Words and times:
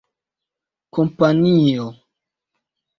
kompanio 0.93 1.87